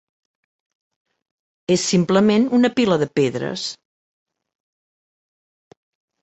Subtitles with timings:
[1.75, 3.67] És simplement una pila de pedres.